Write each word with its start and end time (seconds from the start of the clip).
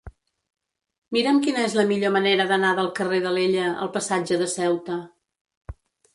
Mira'm 1.17 1.41
quina 1.47 1.65
és 1.65 1.75
la 1.79 1.85
millor 1.91 2.13
manera 2.15 2.47
d'anar 2.53 2.73
del 2.81 2.89
carrer 3.01 3.21
d'Alella 3.27 3.69
al 3.85 3.93
passatge 4.01 4.41
de 4.43 4.51
Ceuta. 4.57 4.99